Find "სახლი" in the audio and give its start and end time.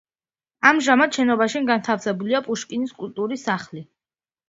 3.53-3.89